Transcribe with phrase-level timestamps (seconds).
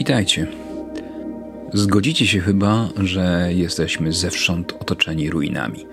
[0.00, 0.46] Witajcie.
[1.72, 5.86] Zgodzicie się chyba, że jesteśmy zewsząd otoczeni ruinami.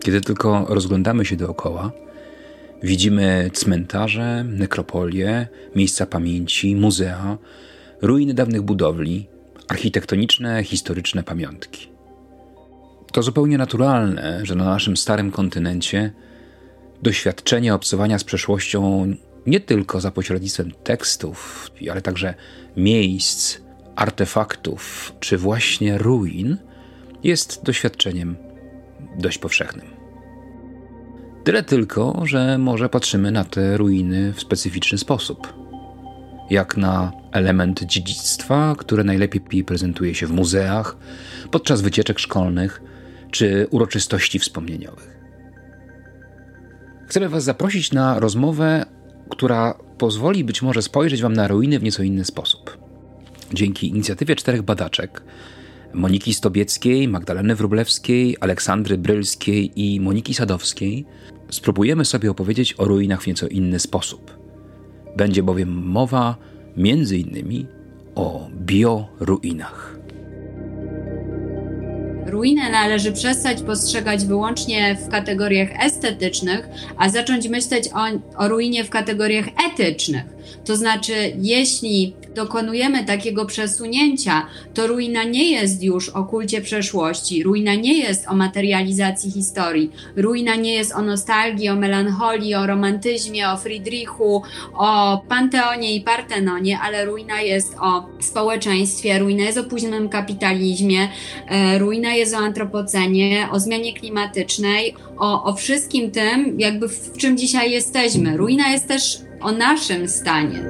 [0.00, 1.92] Kiedy tylko rozglądamy się dookoła,
[2.82, 7.38] widzimy cmentarze, nekropolie, miejsca pamięci, muzea,
[8.02, 9.28] ruiny dawnych budowli,
[9.68, 11.88] architektoniczne, historyczne pamiątki.
[13.12, 16.12] To zupełnie naturalne, że na naszym starym kontynencie
[17.02, 19.06] doświadczenie obcowania z przeszłością
[19.46, 22.34] nie tylko za pośrednictwem tekstów, ale także
[22.76, 23.58] miejsc,
[23.96, 26.56] artefaktów czy właśnie ruin
[27.24, 28.36] jest doświadczeniem
[29.18, 29.86] dość powszechnym.
[31.44, 35.54] Tyle tylko, że może patrzymy na te ruiny w specyficzny sposób.
[36.50, 40.96] Jak na element dziedzictwa, które najlepiej prezentuje się w muzeach,
[41.50, 42.82] podczas wycieczek szkolnych
[43.30, 45.18] czy uroczystości wspomnieniowych.
[47.08, 48.86] Chcemy Was zaprosić na rozmowę,
[49.30, 52.78] która pozwoli być może spojrzeć Wam na ruiny w nieco inny sposób.
[53.54, 55.22] Dzięki inicjatywie czterech badaczek
[55.94, 61.06] Moniki Stobieckiej, Magdaleny Wróblewskiej, Aleksandry Brylskiej i Moniki Sadowskiej
[61.50, 64.38] spróbujemy sobie opowiedzieć o ruinach w nieco inny sposób.
[65.16, 66.36] Będzie bowiem mowa
[66.76, 67.66] między innymi
[68.14, 70.01] o bioruinach.
[72.26, 78.04] Ruinę należy przestać postrzegać wyłącznie w kategoriach estetycznych, a zacząć myśleć o,
[78.44, 80.24] o ruinie w kategoriach etycznych.
[80.64, 87.74] To znaczy, jeśli dokonujemy takiego przesunięcia, to ruina nie jest już o kulcie przeszłości, ruina
[87.74, 93.56] nie jest o materializacji historii, ruina nie jest o nostalgii, o melancholii, o romantyzmie, o
[93.56, 94.42] Friedrichu,
[94.74, 101.08] o Panteonie i Partenonie, ale ruina jest o społeczeństwie, ruina jest o późnym kapitalizmie,
[101.48, 101.78] e,
[102.18, 108.36] jest o antropocenie, o zmianie klimatycznej, o, o wszystkim tym, jakby w czym dzisiaj jesteśmy.
[108.36, 110.62] Ruina jest też o naszym stanie.